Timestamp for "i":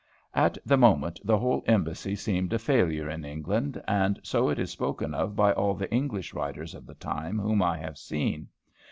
7.61-7.77